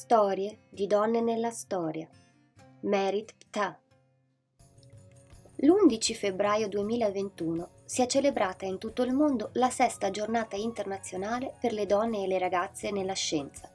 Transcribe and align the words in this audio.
Storie 0.00 0.60
di 0.68 0.86
donne 0.86 1.20
nella 1.20 1.50
storia. 1.50 2.08
Merit 2.82 3.34
Ptah. 3.36 3.76
L'11 5.56 6.14
febbraio 6.14 6.68
2021 6.68 7.68
si 7.84 8.02
è 8.02 8.06
celebrata 8.06 8.64
in 8.64 8.78
tutto 8.78 9.02
il 9.02 9.12
mondo 9.12 9.50
la 9.54 9.70
sesta 9.70 10.12
giornata 10.12 10.54
internazionale 10.54 11.56
per 11.60 11.72
le 11.72 11.84
donne 11.84 12.22
e 12.22 12.28
le 12.28 12.38
ragazze 12.38 12.92
nella 12.92 13.14
scienza. 13.14 13.68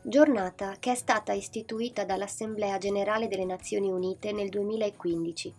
Giornata 0.00 0.76
che 0.80 0.92
è 0.92 0.94
stata 0.94 1.34
istituita 1.34 2.06
dall'Assemblea 2.06 2.78
generale 2.78 3.28
delle 3.28 3.44
Nazioni 3.44 3.90
Unite 3.90 4.32
nel 4.32 4.48
2015 4.48 5.54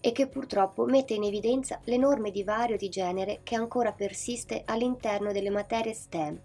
e 0.00 0.12
che 0.12 0.28
purtroppo 0.28 0.84
mette 0.84 1.14
in 1.14 1.24
evidenza 1.24 1.80
l'enorme 1.86 2.30
divario 2.30 2.76
di 2.76 2.88
genere 2.88 3.40
che 3.42 3.56
ancora 3.56 3.90
persiste 3.90 4.62
all'interno 4.66 5.32
delle 5.32 5.50
materie 5.50 5.94
STEM 5.94 6.40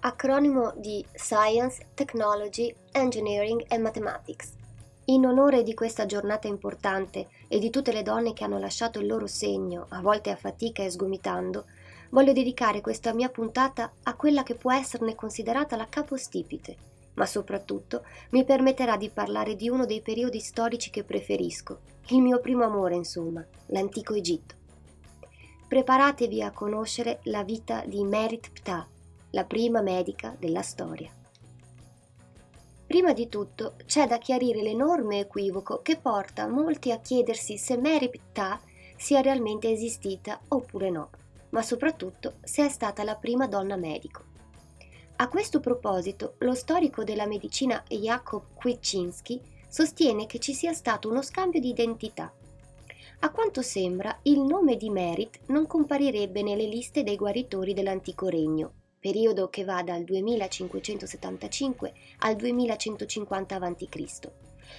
acronimo 0.00 0.72
di 0.76 1.04
Science, 1.14 1.88
Technology, 1.94 2.74
Engineering 2.92 3.64
and 3.68 3.82
Mathematics. 3.82 4.52
In 5.06 5.24
onore 5.24 5.62
di 5.62 5.74
questa 5.74 6.04
giornata 6.04 6.48
importante 6.48 7.28
e 7.48 7.58
di 7.58 7.70
tutte 7.70 7.92
le 7.92 8.02
donne 8.02 8.32
che 8.32 8.44
hanno 8.44 8.58
lasciato 8.58 8.98
il 8.98 9.06
loro 9.06 9.26
segno, 9.26 9.86
a 9.90 10.00
volte 10.00 10.30
a 10.30 10.36
fatica 10.36 10.82
e 10.82 10.90
sgomitando, 10.90 11.66
voglio 12.10 12.32
dedicare 12.32 12.80
questa 12.80 13.12
mia 13.12 13.28
puntata 13.28 13.92
a 14.02 14.14
quella 14.14 14.42
che 14.42 14.54
può 14.54 14.72
esserne 14.72 15.14
considerata 15.14 15.76
la 15.76 15.86
capostipite, 15.88 16.76
ma 17.14 17.26
soprattutto 17.26 18.04
mi 18.30 18.44
permetterà 18.44 18.96
di 18.96 19.10
parlare 19.10 19.54
di 19.54 19.68
uno 19.68 19.86
dei 19.86 20.00
periodi 20.00 20.40
storici 20.40 20.90
che 20.90 21.04
preferisco, 21.04 21.78
il 22.08 22.20
mio 22.20 22.40
primo 22.40 22.64
amore, 22.64 22.94
insomma, 22.94 23.44
l'antico 23.66 24.14
Egitto. 24.14 24.54
Preparatevi 25.68 26.42
a 26.42 26.52
conoscere 26.52 27.20
la 27.24 27.42
vita 27.42 27.82
di 27.86 28.04
Merit 28.04 28.50
Ptah, 28.52 28.86
la 29.36 29.44
prima 29.44 29.82
medica 29.82 30.34
della 30.38 30.62
storia. 30.62 31.12
Prima 32.86 33.12
di 33.12 33.28
tutto 33.28 33.74
c'è 33.84 34.06
da 34.06 34.16
chiarire 34.16 34.62
l'enorme 34.62 35.18
equivoco 35.18 35.82
che 35.82 35.98
porta 35.98 36.48
molti 36.48 36.90
a 36.90 37.00
chiedersi 37.00 37.58
se 37.58 37.76
Mary 37.76 38.08
Ptah 38.08 38.58
sia 38.96 39.20
realmente 39.20 39.70
esistita 39.70 40.40
oppure 40.48 40.88
no, 40.88 41.10
ma 41.50 41.60
soprattutto 41.60 42.36
se 42.44 42.64
è 42.64 42.70
stata 42.70 43.04
la 43.04 43.16
prima 43.16 43.46
donna 43.46 43.76
medico. 43.76 44.22
A 45.16 45.28
questo 45.28 45.60
proposito, 45.60 46.36
lo 46.38 46.54
storico 46.54 47.04
della 47.04 47.26
medicina 47.26 47.84
Jakob 47.88 48.54
Kwiecinski 48.54 49.38
sostiene 49.68 50.24
che 50.24 50.38
ci 50.38 50.54
sia 50.54 50.72
stato 50.72 51.10
uno 51.10 51.20
scambio 51.20 51.60
di 51.60 51.68
identità. 51.68 52.32
A 53.18 53.30
quanto 53.30 53.60
sembra, 53.60 54.18
il 54.22 54.40
nome 54.40 54.76
di 54.76 54.88
Merit 54.88 55.40
non 55.48 55.66
comparirebbe 55.66 56.42
nelle 56.42 56.64
liste 56.64 57.02
dei 57.02 57.16
guaritori 57.16 57.74
dell'antico 57.74 58.28
regno, 58.28 58.72
periodo 59.06 59.48
che 59.48 59.62
va 59.62 59.84
dal 59.84 60.02
2575 60.02 61.92
al 62.18 62.34
2150 62.34 63.54
a.C., 63.54 64.30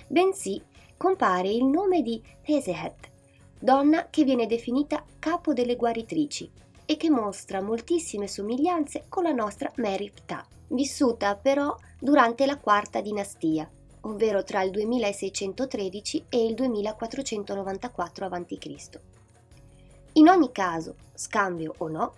bensì 0.05 0.61
compare 0.97 1.47
il 1.47 1.63
nome 1.63 2.01
di 2.01 2.21
Hesehet, 2.43 3.09
donna 3.57 4.07
che 4.09 4.25
viene 4.25 4.45
definita 4.45 5.01
capo 5.17 5.53
delle 5.53 5.77
guaritrici 5.77 6.51
e 6.85 6.97
che 6.97 7.09
mostra 7.09 7.61
moltissime 7.61 8.27
somiglianze 8.27 9.05
con 9.07 9.23
la 9.23 9.31
nostra 9.31 9.71
Mary 9.77 10.11
Ptah, 10.11 10.45
vissuta 10.67 11.37
però 11.37 11.73
durante 11.97 12.45
la 12.45 12.57
quarta 12.57 12.99
dinastia, 12.99 13.69
ovvero 14.01 14.43
tra 14.43 14.61
il 14.61 14.71
2613 14.71 16.25
e 16.27 16.45
il 16.45 16.53
2494 16.53 18.25
a.C. 18.25 18.99
In 20.13 20.27
ogni 20.27 20.51
caso, 20.51 20.95
scambio 21.13 21.75
o 21.77 21.87
no, 21.87 22.13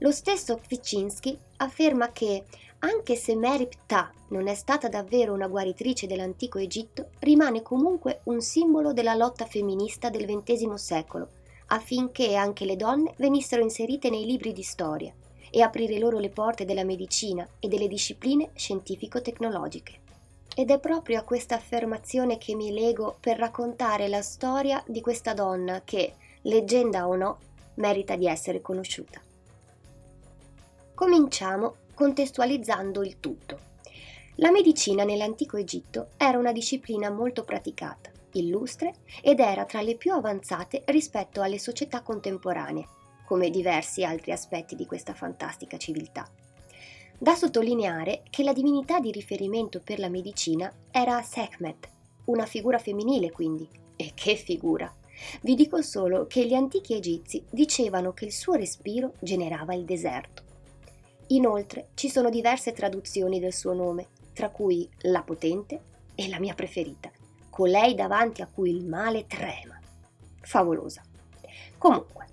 lo 0.00 0.12
stesso 0.12 0.56
Kvicinski 0.56 1.38
afferma 1.58 2.10
che, 2.10 2.44
anche 2.80 3.16
se 3.16 3.36
Mary 3.36 3.68
Ptah 3.68 4.10
non 4.28 4.48
è 4.48 4.54
stata 4.54 4.88
davvero 4.88 5.34
una 5.34 5.46
guaritrice 5.46 6.06
dell'antico 6.06 6.58
Egitto, 6.58 7.10
rimane 7.18 7.60
comunque 7.60 8.20
un 8.24 8.40
simbolo 8.40 8.94
della 8.94 9.14
lotta 9.14 9.44
femminista 9.44 10.08
del 10.08 10.24
XX 10.24 10.72
secolo, 10.74 11.28
affinché 11.66 12.34
anche 12.34 12.64
le 12.64 12.76
donne 12.76 13.12
venissero 13.18 13.62
inserite 13.62 14.08
nei 14.08 14.24
libri 14.24 14.52
di 14.52 14.62
storia 14.62 15.12
e 15.50 15.60
aprire 15.60 15.98
loro 15.98 16.18
le 16.18 16.30
porte 16.30 16.64
della 16.64 16.84
medicina 16.84 17.46
e 17.58 17.68
delle 17.68 17.88
discipline 17.88 18.52
scientifico-tecnologiche. 18.54 19.98
Ed 20.54 20.70
è 20.70 20.78
proprio 20.78 21.18
a 21.18 21.24
questa 21.24 21.56
affermazione 21.56 22.38
che 22.38 22.54
mi 22.54 22.72
lego 22.72 23.18
per 23.20 23.36
raccontare 23.36 24.08
la 24.08 24.22
storia 24.22 24.82
di 24.86 25.02
questa 25.02 25.34
donna 25.34 25.82
che, 25.84 26.14
leggenda 26.42 27.06
o 27.06 27.16
no, 27.16 27.38
merita 27.74 28.16
di 28.16 28.26
essere 28.26 28.62
conosciuta. 28.62 29.20
Cominciamo 31.00 31.76
contestualizzando 31.94 33.02
il 33.02 33.20
tutto. 33.20 33.58
La 34.34 34.50
medicina 34.50 35.02
nell'antico 35.02 35.56
Egitto 35.56 36.08
era 36.18 36.36
una 36.36 36.52
disciplina 36.52 37.08
molto 37.08 37.42
praticata, 37.42 38.10
illustre 38.32 38.96
ed 39.22 39.40
era 39.40 39.64
tra 39.64 39.80
le 39.80 39.96
più 39.96 40.12
avanzate 40.12 40.82
rispetto 40.88 41.40
alle 41.40 41.58
società 41.58 42.02
contemporanee, 42.02 42.86
come 43.24 43.48
diversi 43.48 44.04
altri 44.04 44.32
aspetti 44.32 44.76
di 44.76 44.84
questa 44.84 45.14
fantastica 45.14 45.78
civiltà. 45.78 46.28
Da 47.16 47.34
sottolineare 47.34 48.22
che 48.28 48.42
la 48.42 48.52
divinità 48.52 49.00
di 49.00 49.10
riferimento 49.10 49.80
per 49.82 50.00
la 50.00 50.10
medicina 50.10 50.70
era 50.90 51.22
Sekhmet, 51.22 51.88
una 52.26 52.44
figura 52.44 52.76
femminile 52.76 53.30
quindi. 53.30 53.66
E 53.96 54.12
che 54.14 54.34
figura! 54.34 54.94
Vi 55.40 55.54
dico 55.54 55.80
solo 55.80 56.26
che 56.26 56.46
gli 56.46 56.52
antichi 56.52 56.92
egizi 56.92 57.42
dicevano 57.48 58.12
che 58.12 58.26
il 58.26 58.32
suo 58.32 58.52
respiro 58.52 59.14
generava 59.18 59.72
il 59.72 59.86
deserto. 59.86 60.48
Inoltre 61.32 61.90
ci 61.94 62.08
sono 62.08 62.28
diverse 62.28 62.72
traduzioni 62.72 63.38
del 63.38 63.52
suo 63.52 63.72
nome, 63.72 64.08
tra 64.32 64.50
cui 64.50 64.88
la 65.02 65.22
potente 65.22 65.80
e 66.16 66.28
la 66.28 66.40
mia 66.40 66.54
preferita, 66.54 67.10
colei 67.50 67.94
davanti 67.94 68.42
a 68.42 68.48
cui 68.52 68.70
il 68.70 68.84
male 68.84 69.26
trema. 69.26 69.78
Favolosa. 70.40 71.02
Comunque, 71.78 72.26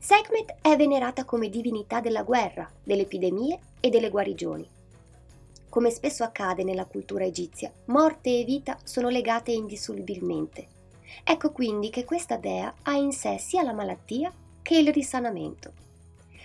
Sekhmet 0.00 0.56
è 0.62 0.74
venerata 0.76 1.24
come 1.24 1.48
divinità 1.48 2.00
della 2.00 2.24
guerra, 2.24 2.68
delle 2.82 3.02
epidemie 3.02 3.58
e 3.78 3.88
delle 3.88 4.10
guarigioni. 4.10 4.68
Come 5.68 5.90
spesso 5.90 6.24
accade 6.24 6.64
nella 6.64 6.86
cultura 6.86 7.24
egizia, 7.24 7.72
morte 7.86 8.40
e 8.40 8.44
vita 8.44 8.78
sono 8.82 9.08
legate 9.08 9.52
indissolubilmente. 9.52 10.66
Ecco 11.22 11.52
quindi 11.52 11.90
che 11.90 12.04
questa 12.04 12.36
dea 12.36 12.74
ha 12.82 12.94
in 12.94 13.12
sé 13.12 13.38
sia 13.38 13.62
la 13.62 13.72
malattia 13.72 14.32
che 14.60 14.76
il 14.76 14.92
risanamento. 14.92 15.72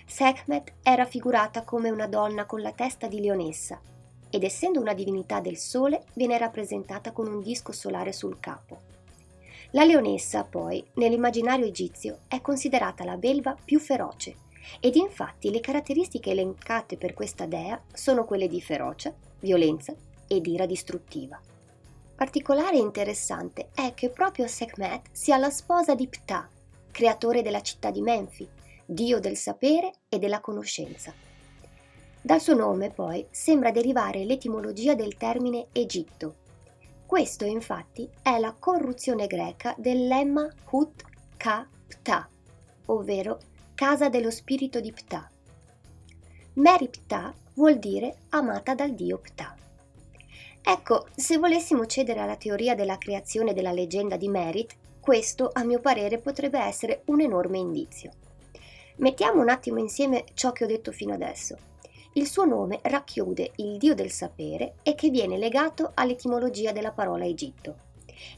Sekhmet 0.06 0.74
è 0.82 0.96
raffigurata 0.96 1.64
come 1.64 1.90
una 1.90 2.08
donna 2.08 2.46
con 2.46 2.62
la 2.62 2.72
testa 2.72 3.08
di 3.08 3.20
leonessa 3.20 3.80
ed 4.30 4.44
essendo 4.44 4.80
una 4.80 4.94
divinità 4.94 5.40
del 5.40 5.58
sole 5.58 6.04
viene 6.14 6.38
rappresentata 6.38 7.12
con 7.12 7.28
un 7.28 7.42
disco 7.42 7.72
solare 7.72 8.14
sul 8.14 8.40
capo. 8.40 8.94
La 9.72 9.84
leonessa, 9.84 10.44
poi, 10.44 10.86
nell'immaginario 10.94 11.66
egizio 11.66 12.20
è 12.28 12.40
considerata 12.40 13.04
la 13.04 13.18
belva 13.18 13.58
più 13.62 13.80
feroce 13.80 14.36
ed 14.80 14.96
infatti 14.96 15.52
le 15.52 15.60
caratteristiche 15.60 16.32
elencate 16.32 16.98
per 16.98 17.14
questa 17.14 17.46
dea 17.46 17.82
sono 17.92 18.26
quelle 18.26 18.48
di 18.48 18.62
ferocia, 18.62 19.14
violenza 19.40 19.94
ed 20.28 20.46
ira 20.48 20.66
distruttiva. 20.66 21.40
Particolare 22.16 22.78
e 22.78 22.82
interessante 22.82 23.70
è 23.74 23.94
che 23.94 24.10
proprio 24.10 24.48
Sekhmet 24.48 25.08
sia 25.12 25.38
la 25.38 25.50
sposa 25.50 25.96
di 25.96 26.08
Ptah, 26.08 26.48
creatore 26.92 27.42
della 27.42 27.62
città 27.62 27.92
di 27.92 28.02
Menfi, 28.02 28.48
dio 28.86 29.20
del 29.20 29.36
sapere 29.36 29.92
e 30.08 30.20
della 30.20 30.40
conoscenza. 30.40 31.14
Dal 32.22 32.42
suo 32.42 32.56
nome, 32.56 32.92
poi, 32.92 33.26
sembra 33.30 33.72
derivare 33.72 34.26
l'etimologia 34.26 34.96
del 34.96 35.16
termine 35.16 35.68
Egitto. 35.72 36.36
Questo, 37.06 37.46
infatti, 37.46 38.10
è 38.22 38.40
la 38.40 38.56
corruzione 38.58 39.28
greca 39.28 39.76
del 39.78 40.08
lemma 40.08 40.52
Hut 40.72 41.04
Ka 41.38 41.68
Ptah, 41.88 42.28
ovvero 42.88 43.40
casa 43.76 44.10
dello 44.10 44.32
spirito 44.32 44.80
di 44.80 44.92
Ptah. 44.92 45.30
Mary 46.56 46.90
Ptah 46.90 47.34
vuol 47.54 47.78
dire 47.78 48.18
amata 48.30 48.74
dal 48.74 48.94
dio 48.94 49.20
Ptah. 49.20 49.56
Ecco, 50.64 51.08
se 51.16 51.38
volessimo 51.38 51.86
cedere 51.86 52.22
alla 52.22 52.38
teoria 52.38 52.74
della 52.74 52.98
creazione 52.98 53.54
della 53.54 53.72
leggenda 53.72 54.18
di 54.18 54.30
Merit, 54.30 54.76
questo, 55.00 55.52
a 55.54 55.64
mio 55.64 55.80
parere, 55.80 56.18
potrebbe 56.18 56.58
essere 56.58 57.04
un 57.06 57.22
enorme 57.22 57.60
indizio. 57.60 58.12
Mettiamo 58.98 59.42
un 59.42 59.50
attimo 59.50 59.80
insieme 59.80 60.24
ciò 60.34 60.52
che 60.52 60.64
ho 60.64 60.68
detto 60.68 60.92
fino 60.92 61.14
adesso. 61.14 61.58
Il 62.14 62.28
suo 62.28 62.46
nome 62.46 62.80
racchiude 62.82 63.52
il 63.58 63.78
dio 63.78 63.94
del 63.94 64.10
sapere 64.10 64.76
e 64.84 64.96
che 64.96 65.10
viene 65.10 65.38
legato 65.38 65.92
all'etimologia 65.96 66.72
della 66.72 66.92
parola 66.92 67.26
Egitto 67.26 67.84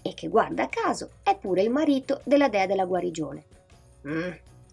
e 0.02 0.16
che 0.16 0.28
guarda 0.28 0.68
caso 0.68 1.12
è 1.22 1.38
pure 1.38 1.62
il 1.62 1.70
marito 1.70 2.22
della 2.24 2.50
dea 2.50 2.66
della 2.66 2.86
guarigione. 2.86 3.46
Mm, 4.08 4.32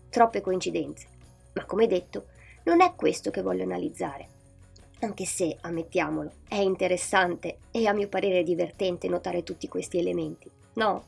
troppe 0.09 0.41
coincidenze, 0.41 1.07
ma 1.53 1.67
come 1.67 1.87
detto 1.87 2.29
non 2.65 2.81
è 2.81 2.95
questo 2.95 3.31
che 3.31 3.43
voglio 3.43 3.65
analizzare. 3.65 4.29
Anche 5.01 5.27
se, 5.27 5.59
ammettiamolo, 5.61 6.33
è 6.49 6.57
interessante 6.57 7.59
e 7.71 7.87
a 7.87 7.93
mio 7.93 8.09
parere 8.09 8.43
divertente 8.43 9.07
notare 9.07 9.43
tutti 9.43 9.69
questi 9.69 9.99
elementi, 9.99 10.51
no? 10.75 11.05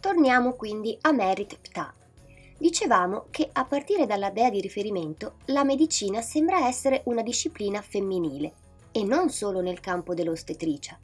Torniamo 0.00 0.54
quindi 0.54 0.96
a 1.02 1.12
Merit 1.12 1.58
Ptah, 1.60 1.92
Dicevamo 2.60 3.26
che 3.30 3.48
a 3.52 3.64
partire 3.64 4.04
dalla 4.04 4.30
dea 4.30 4.50
di 4.50 4.60
riferimento 4.60 5.36
la 5.46 5.62
medicina 5.62 6.20
sembra 6.20 6.66
essere 6.66 7.02
una 7.04 7.22
disciplina 7.22 7.80
femminile 7.80 8.52
e 8.90 9.04
non 9.04 9.30
solo 9.30 9.60
nel 9.60 9.78
campo 9.78 10.12
dell'ostetricia. 10.12 10.98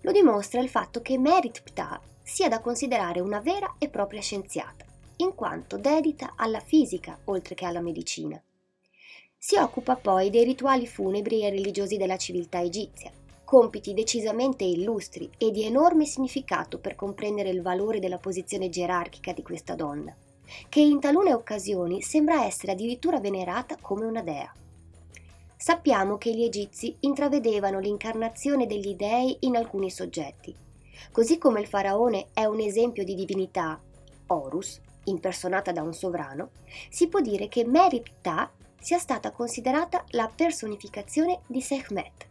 Lo 0.00 0.10
dimostra 0.10 0.62
il 0.62 0.70
fatto 0.70 1.02
che 1.02 1.18
Merit 1.18 1.62
Ptah 1.62 2.00
sia 2.22 2.48
da 2.48 2.60
considerare 2.60 3.20
una 3.20 3.40
vera 3.40 3.74
e 3.78 3.90
propria 3.90 4.22
scienziata, 4.22 4.86
in 5.16 5.34
quanto 5.34 5.76
dedita 5.76 6.32
alla 6.34 6.60
fisica 6.60 7.18
oltre 7.24 7.54
che 7.54 7.66
alla 7.66 7.82
medicina. 7.82 8.42
Si 9.36 9.56
occupa 9.56 9.96
poi 9.96 10.30
dei 10.30 10.44
rituali 10.44 10.86
funebri 10.86 11.44
e 11.44 11.50
religiosi 11.50 11.98
della 11.98 12.16
civiltà 12.16 12.62
egizia, 12.62 13.12
compiti 13.44 13.92
decisamente 13.92 14.64
illustri 14.64 15.30
e 15.36 15.50
di 15.50 15.64
enorme 15.64 16.06
significato 16.06 16.78
per 16.78 16.94
comprendere 16.94 17.50
il 17.50 17.60
valore 17.60 18.00
della 18.00 18.18
posizione 18.18 18.70
gerarchica 18.70 19.32
di 19.32 19.42
questa 19.42 19.74
donna, 19.74 20.16
che 20.68 20.80
in 20.80 21.00
talune 21.00 21.32
occasioni 21.32 22.02
sembra 22.02 22.44
essere 22.44 22.72
addirittura 22.72 23.20
venerata 23.20 23.76
come 23.80 24.04
una 24.04 24.22
dea. 24.22 24.52
Sappiamo 25.56 26.18
che 26.18 26.34
gli 26.34 26.44
egizi 26.44 26.94
intravedevano 27.00 27.78
l'incarnazione 27.78 28.66
degli 28.66 28.94
dei 28.94 29.36
in 29.40 29.56
alcuni 29.56 29.90
soggetti. 29.90 30.54
Così 31.10 31.38
come 31.38 31.60
il 31.60 31.66
faraone 31.66 32.26
è 32.32 32.44
un 32.44 32.60
esempio 32.60 33.04
di 33.04 33.14
divinità, 33.14 33.80
Horus, 34.28 34.80
impersonata 35.04 35.72
da 35.72 35.82
un 35.82 35.94
sovrano, 35.94 36.50
si 36.90 37.08
può 37.08 37.20
dire 37.20 37.48
che 37.48 37.64
Mary 37.64 38.02
Ptah 38.02 38.50
sia 38.80 38.98
stata 38.98 39.30
considerata 39.30 40.04
la 40.10 40.30
personificazione 40.32 41.40
di 41.46 41.60
Sekhmet. 41.60 42.26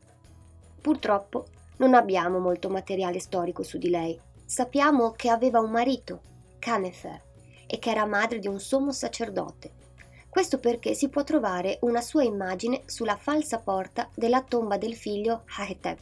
Purtroppo 0.81 1.45
non 1.77 1.93
abbiamo 1.93 2.39
molto 2.39 2.69
materiale 2.69 3.19
storico 3.19 3.63
su 3.63 3.77
di 3.77 3.89
lei. 3.89 4.17
Sappiamo 4.45 5.11
che 5.11 5.29
aveva 5.29 5.59
un 5.59 5.71
marito, 5.71 6.21
Kanefer, 6.59 7.21
e 7.67 7.79
che 7.79 7.89
era 7.89 8.05
madre 8.05 8.39
di 8.39 8.47
un 8.47 8.59
sommo 8.59 8.91
sacerdote. 8.91 9.83
Questo 10.29 10.59
perché 10.59 10.93
si 10.93 11.07
può 11.07 11.23
trovare 11.23 11.77
una 11.81 12.01
sua 12.01 12.23
immagine 12.23 12.81
sulla 12.85 13.15
falsa 13.15 13.59
porta 13.59 14.09
della 14.13 14.43
tomba 14.43 14.77
del 14.77 14.95
figlio 14.95 15.43
Haetep. 15.57 15.99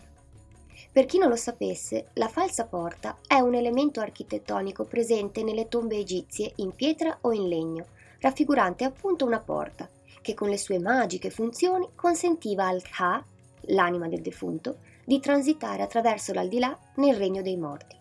Per 0.91 1.05
chi 1.05 1.17
non 1.17 1.29
lo 1.29 1.35
sapesse, 1.35 2.07
la 2.13 2.27
falsa 2.27 2.65
porta 2.65 3.17
è 3.27 3.39
un 3.39 3.53
elemento 3.53 3.99
architettonico 3.99 4.85
presente 4.85 5.43
nelle 5.43 5.67
tombe 5.67 5.97
egizie 5.97 6.53
in 6.57 6.73
pietra 6.73 7.17
o 7.21 7.31
in 7.31 7.47
legno, 7.47 7.85
raffigurante 8.19 8.83
appunto 8.83 9.25
una 9.25 9.39
porta, 9.39 9.89
che 10.21 10.33
con 10.33 10.49
le 10.49 10.57
sue 10.57 10.79
magiche 10.79 11.29
funzioni 11.29 11.89
consentiva 11.93 12.67
al 12.67 12.81
Ka, 12.81 13.23
l'anima 13.67 14.07
del 14.07 14.21
defunto, 14.21 14.77
di 15.05 15.19
transitare 15.19 15.83
attraverso 15.83 16.33
l'aldilà 16.33 16.77
nel 16.95 17.15
regno 17.15 17.41
dei 17.41 17.57
morti. 17.57 17.95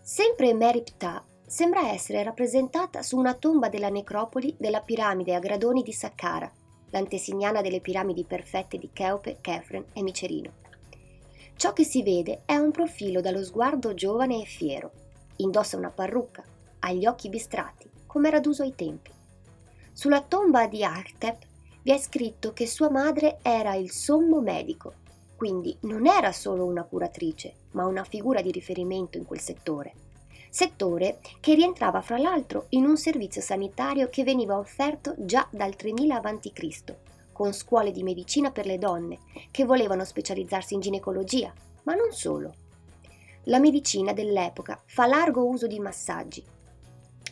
Sempre 0.00 0.54
Meriptah 0.54 1.22
sembra 1.46 1.92
essere 1.92 2.24
rappresentata 2.24 3.02
su 3.02 3.16
una 3.16 3.34
tomba 3.34 3.68
della 3.68 3.88
necropoli 3.88 4.56
della 4.58 4.80
piramide 4.80 5.34
a 5.34 5.38
gradoni 5.38 5.82
di 5.82 5.92
Saqqara, 5.92 6.50
l'antesignana 6.90 7.60
delle 7.60 7.80
piramidi 7.80 8.24
perfette 8.24 8.78
di 8.78 8.90
Cheope, 8.92 9.38
Kefren 9.40 9.84
e 9.92 10.02
Micerino. 10.02 10.52
Ciò 11.56 11.72
che 11.72 11.84
si 11.84 12.02
vede 12.02 12.42
è 12.44 12.56
un 12.56 12.72
profilo 12.72 13.20
dallo 13.20 13.44
sguardo 13.44 13.94
giovane 13.94 14.42
e 14.42 14.44
fiero. 14.44 14.90
Indossa 15.36 15.76
una 15.76 15.90
parrucca, 15.90 16.44
ha 16.80 16.92
gli 16.92 17.06
occhi 17.06 17.28
bistrati, 17.28 17.88
come 18.06 18.28
era 18.28 18.40
d'uso 18.40 18.62
ai 18.62 18.74
tempi. 18.74 19.10
Sulla 19.92 20.22
tomba 20.22 20.66
di 20.66 20.84
Artep 20.84 21.46
vi 21.82 21.92
è 21.92 21.98
scritto 21.98 22.52
che 22.52 22.66
sua 22.66 22.90
madre 22.90 23.38
era 23.42 23.74
il 23.74 23.90
sommo 23.90 24.40
medico, 24.40 24.94
quindi 25.36 25.76
non 25.82 26.06
era 26.06 26.32
solo 26.32 26.64
una 26.64 26.82
curatrice, 26.82 27.54
ma 27.72 27.86
una 27.86 28.04
figura 28.04 28.42
di 28.42 28.50
riferimento 28.50 29.16
in 29.16 29.24
quel 29.24 29.40
settore. 29.40 29.94
Settore 30.56 31.18
che 31.38 31.52
rientrava 31.52 32.00
fra 32.00 32.16
l'altro 32.16 32.64
in 32.70 32.86
un 32.86 32.96
servizio 32.96 33.42
sanitario 33.42 34.08
che 34.08 34.24
veniva 34.24 34.56
offerto 34.56 35.14
già 35.18 35.46
dal 35.50 35.76
3000 35.76 36.16
a.C., 36.18 36.94
con 37.30 37.52
scuole 37.52 37.90
di 37.90 38.02
medicina 38.02 38.50
per 38.50 38.64
le 38.64 38.78
donne 38.78 39.18
che 39.50 39.66
volevano 39.66 40.02
specializzarsi 40.02 40.72
in 40.72 40.80
ginecologia, 40.80 41.52
ma 41.82 41.92
non 41.92 42.10
solo. 42.10 42.54
La 43.42 43.58
medicina 43.58 44.14
dell'epoca 44.14 44.80
fa 44.86 45.04
largo 45.04 45.44
uso 45.44 45.66
di 45.66 45.78
massaggi, 45.78 46.42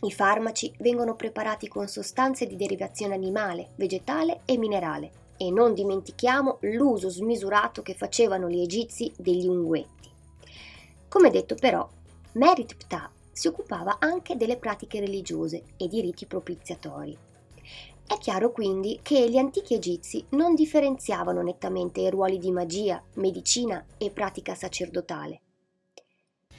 i 0.02 0.12
farmaci 0.12 0.70
vengono 0.80 1.16
preparati 1.16 1.66
con 1.66 1.88
sostanze 1.88 2.46
di 2.46 2.56
derivazione 2.56 3.14
animale, 3.14 3.70
vegetale 3.76 4.42
e 4.44 4.58
minerale 4.58 5.10
e 5.38 5.50
non 5.50 5.72
dimentichiamo 5.72 6.58
l'uso 6.60 7.08
smisurato 7.08 7.80
che 7.80 7.94
facevano 7.94 8.50
gli 8.50 8.60
egizi 8.60 9.10
degli 9.16 9.46
unguetti. 9.46 10.10
Come 11.08 11.30
detto 11.30 11.54
però, 11.54 11.88
Merit 12.36 12.74
Ptah 12.74 13.12
si 13.30 13.46
occupava 13.46 13.98
anche 14.00 14.34
delle 14.34 14.56
pratiche 14.56 14.98
religiose 14.98 15.62
e 15.76 15.86
di 15.86 16.00
riti 16.00 16.26
propiziatori. 16.26 17.16
È 18.04 18.18
chiaro 18.18 18.50
quindi 18.50 18.98
che 19.02 19.30
gli 19.30 19.36
antichi 19.36 19.74
egizi 19.74 20.24
non 20.30 20.56
differenziavano 20.56 21.42
nettamente 21.42 22.00
i 22.00 22.10
ruoli 22.10 22.38
di 22.38 22.50
magia, 22.50 23.00
medicina 23.14 23.84
e 23.98 24.10
pratica 24.10 24.56
sacerdotale. 24.56 25.40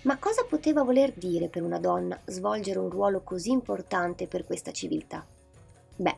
Ma 0.04 0.18
cosa 0.18 0.45
poteva 0.45 0.83
voler 0.83 1.12
dire 1.12 1.50
per 1.50 1.62
una 1.62 1.80
donna 1.80 2.18
svolgere 2.24 2.80
un 2.80 2.89
ruolo 2.89 3.21
così 3.21 3.51
importante 3.51 4.28
per 4.28 4.45
questa 4.45 4.71
civiltà? 4.71 5.28
Beh, 5.98 6.18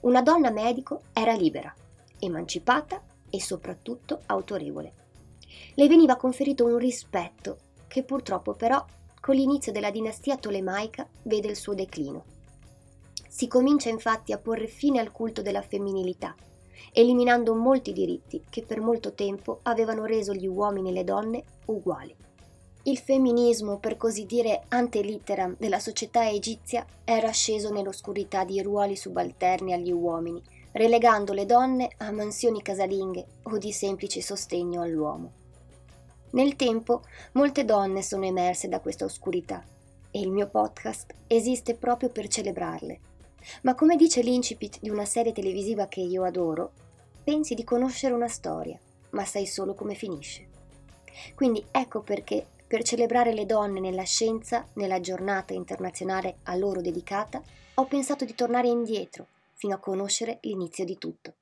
una 0.00 0.22
donna 0.22 0.50
medico 0.50 1.02
era 1.12 1.34
libera, 1.34 1.72
emancipata 2.18 3.00
e 3.30 3.40
soprattutto 3.40 4.22
autorevole. 4.26 4.92
Le 5.74 5.86
veniva 5.86 6.16
conferito 6.16 6.64
un 6.64 6.78
rispetto 6.78 7.66
che 7.88 8.04
purtroppo 8.04 8.52
però 8.54 8.84
con 9.20 9.34
l'inizio 9.34 9.72
della 9.72 9.90
dinastia 9.90 10.36
tolemaica 10.36 11.08
vede 11.22 11.48
il 11.48 11.56
suo 11.56 11.74
declino. 11.74 12.24
Si 13.28 13.48
comincia 13.48 13.88
infatti 13.88 14.32
a 14.32 14.38
porre 14.38 14.66
fine 14.66 15.00
al 15.00 15.10
culto 15.10 15.42
della 15.42 15.62
femminilità, 15.62 16.34
eliminando 16.92 17.54
molti 17.54 17.92
diritti 17.92 18.42
che 18.48 18.62
per 18.62 18.80
molto 18.80 19.12
tempo 19.12 19.60
avevano 19.62 20.04
reso 20.04 20.32
gli 20.32 20.46
uomini 20.46 20.90
e 20.90 20.92
le 20.92 21.04
donne 21.04 21.44
uguali. 21.66 22.14
Il 22.84 22.98
femminismo, 22.98 23.78
per 23.78 23.96
così 23.96 24.24
dire 24.24 24.62
ante 24.68 25.02
litteram, 25.02 25.56
della 25.58 25.78
società 25.78 26.28
egizia 26.28 26.86
era 27.04 27.30
sceso 27.30 27.70
nell'oscurità 27.70 28.44
di 28.44 28.62
ruoli 28.62 28.96
subalterni 28.96 29.72
agli 29.72 29.92
uomini, 29.92 30.42
relegando 30.72 31.32
le 31.32 31.44
donne 31.44 31.90
a 31.98 32.10
mansioni 32.10 32.62
casalinghe 32.62 33.26
o 33.42 33.58
di 33.58 33.72
semplice 33.72 34.22
sostegno 34.22 34.80
all'uomo. 34.80 35.32
Nel 36.30 36.56
tempo 36.56 37.02
molte 37.32 37.64
donne 37.64 38.02
sono 38.02 38.26
emerse 38.26 38.68
da 38.68 38.80
questa 38.80 39.04
oscurità 39.04 39.64
e 40.10 40.20
il 40.20 40.30
mio 40.30 40.48
podcast 40.48 41.14
esiste 41.26 41.74
proprio 41.74 42.10
per 42.10 42.28
celebrarle. 42.28 43.00
Ma 43.62 43.74
come 43.74 43.96
dice 43.96 44.20
l'incipit 44.20 44.78
di 44.80 44.90
una 44.90 45.06
serie 45.06 45.32
televisiva 45.32 45.86
che 45.86 46.00
io 46.00 46.24
adoro, 46.24 46.72
pensi 47.24 47.54
di 47.54 47.64
conoscere 47.64 48.12
una 48.12 48.28
storia, 48.28 48.78
ma 49.10 49.24
sai 49.24 49.46
solo 49.46 49.74
come 49.74 49.94
finisce. 49.94 50.48
Quindi 51.34 51.64
ecco 51.70 52.00
perché 52.00 52.46
per 52.66 52.82
celebrare 52.82 53.32
le 53.32 53.46
donne 53.46 53.80
nella 53.80 54.02
scienza, 54.02 54.66
nella 54.74 55.00
giornata 55.00 55.54
internazionale 55.54 56.38
a 56.44 56.54
loro 56.56 56.82
dedicata, 56.82 57.42
ho 57.74 57.86
pensato 57.86 58.26
di 58.26 58.34
tornare 58.34 58.68
indietro 58.68 59.28
fino 59.54 59.74
a 59.74 59.78
conoscere 59.78 60.38
l'inizio 60.42 60.84
di 60.84 60.98
tutto. 60.98 61.34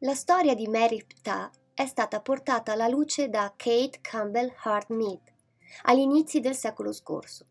La 0.00 0.14
storia 0.14 0.54
di 0.54 0.68
Mary 0.68 1.04
Ptah 1.04 1.50
è 1.78 1.86
stata 1.86 2.20
portata 2.20 2.72
alla 2.72 2.88
luce 2.88 3.28
da 3.28 3.54
Kate 3.56 4.00
Campbell 4.00 4.52
Hart 4.64 4.88
Mead 4.88 5.20
agli 5.82 6.00
inizi 6.00 6.40
del 6.40 6.56
secolo 6.56 6.92
scorso. 6.92 7.46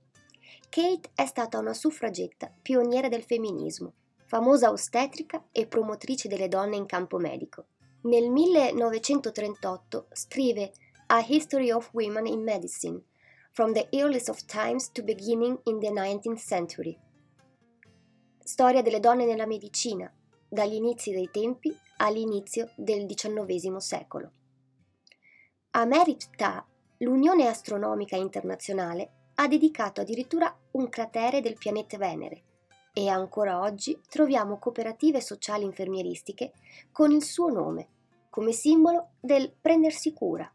Kate 0.67 1.11
è 1.15 1.25
stata 1.25 1.57
una 1.57 1.73
suffragetta 1.73 2.53
pioniera 2.61 3.07
del 3.07 3.23
femminismo, 3.23 3.93
famosa 4.25 4.69
ostetrica 4.69 5.45
e 5.53 5.65
promotrice 5.65 6.27
delle 6.27 6.49
donne 6.49 6.75
in 6.75 6.85
campo 6.85 7.19
medico. 7.19 7.67
Nel 8.01 8.29
1938 8.29 10.07
scrive 10.11 10.73
A 11.05 11.23
History 11.25 11.71
of 11.71 11.89
Women 11.93 12.25
in 12.25 12.43
Medicine, 12.43 13.01
from 13.51 13.71
the 13.71 13.87
earliest 13.91 14.27
of 14.27 14.43
times 14.45 14.91
to 14.91 15.03
beginning 15.03 15.57
in 15.63 15.79
the 15.79 15.89
19th 15.89 16.35
century. 16.35 16.99
Storia 18.43 18.81
delle 18.81 18.99
donne 18.99 19.23
nella 19.23 19.45
medicina, 19.45 20.13
dagli 20.47 20.73
inizi 20.73 21.11
dei 21.11 21.29
tempi 21.31 21.75
all'inizio 21.97 22.71
del 22.75 23.05
XIX 23.05 23.77
secolo. 23.77 24.31
A 25.71 25.85
Merit 25.85 26.29
Ptah, 26.29 26.65
l'Unione 26.99 27.47
Astronomica 27.47 28.15
Internazionale 28.15 29.11
ha 29.35 29.47
dedicato 29.47 30.01
addirittura 30.01 30.55
un 30.71 30.89
cratere 30.89 31.41
del 31.41 31.57
pianeta 31.57 31.97
Venere 31.97 32.43
e 32.93 33.07
ancora 33.07 33.61
oggi 33.61 33.99
troviamo 34.09 34.57
cooperative 34.57 35.21
sociali 35.21 35.63
infermieristiche 35.63 36.53
con 36.91 37.11
il 37.11 37.23
suo 37.23 37.49
nome, 37.49 37.87
come 38.29 38.51
simbolo 38.51 39.09
del 39.19 39.53
prendersi 39.61 40.13
cura 40.13 40.51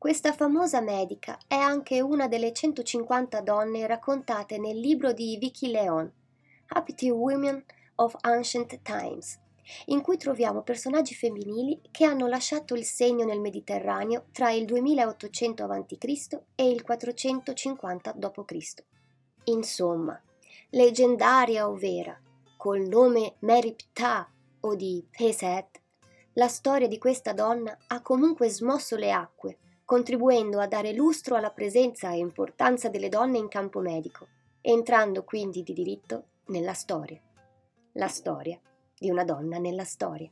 questa 0.00 0.32
famosa 0.32 0.80
medica 0.80 1.38
è 1.46 1.56
anche 1.56 2.00
una 2.00 2.26
delle 2.26 2.54
150 2.54 3.42
donne 3.42 3.86
raccontate 3.86 4.56
nel 4.56 4.78
libro 4.80 5.12
di 5.12 5.36
Vicky 5.36 5.70
Leon, 5.70 6.10
Happy 6.68 7.10
Women 7.10 7.62
of 8.00 8.16
Ancient 8.22 8.80
Times, 8.82 9.38
in 9.86 10.00
cui 10.00 10.16
troviamo 10.16 10.62
personaggi 10.62 11.14
femminili 11.14 11.80
che 11.90 12.04
hanno 12.04 12.26
lasciato 12.26 12.74
il 12.74 12.84
segno 12.84 13.24
nel 13.24 13.40
Mediterraneo 13.40 14.26
tra 14.32 14.50
il 14.50 14.64
2800 14.64 15.64
a.C. 15.64 16.38
e 16.54 16.68
il 16.68 16.82
450 16.82 18.12
d.C. 18.16 18.84
Insomma, 19.44 20.20
leggendaria 20.70 21.68
o 21.68 21.74
vera, 21.74 22.18
col 22.56 22.80
nome 22.80 23.36
Mary 23.40 23.74
Ptah 23.74 24.28
o 24.60 24.74
di 24.74 25.04
Peset, 25.10 25.80
la 26.34 26.48
storia 26.48 26.88
di 26.88 26.98
questa 26.98 27.32
donna 27.32 27.76
ha 27.88 28.00
comunque 28.02 28.48
smosso 28.48 28.96
le 28.96 29.12
acque, 29.12 29.58
contribuendo 29.84 30.60
a 30.60 30.66
dare 30.66 30.92
lustro 30.92 31.34
alla 31.36 31.50
presenza 31.50 32.12
e 32.12 32.18
importanza 32.18 32.88
delle 32.88 33.08
donne 33.08 33.38
in 33.38 33.48
campo 33.48 33.80
medico, 33.80 34.26
entrando 34.60 35.24
quindi 35.24 35.62
di 35.62 35.72
diritto 35.72 36.24
nella 36.46 36.74
storia. 36.74 37.20
La 37.94 38.06
storia 38.06 38.60
di 38.96 39.10
una 39.10 39.24
donna 39.24 39.58
nella 39.58 39.82
storia. 39.82 40.30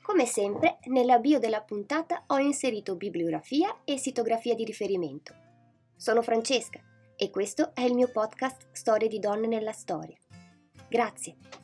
Come 0.00 0.24
sempre, 0.24 0.78
nella 0.84 1.18
bio 1.18 1.40
della 1.40 1.62
puntata 1.62 2.24
ho 2.28 2.38
inserito 2.38 2.94
bibliografia 2.94 3.80
e 3.84 3.98
sitografia 3.98 4.54
di 4.54 4.64
riferimento. 4.64 5.34
Sono 5.96 6.22
Francesca 6.22 6.80
e 7.16 7.30
questo 7.30 7.74
è 7.74 7.80
il 7.80 7.94
mio 7.94 8.08
podcast 8.08 8.68
Storie 8.70 9.08
di 9.08 9.18
donne 9.18 9.48
nella 9.48 9.72
storia. 9.72 10.16
Grazie. 10.88 11.63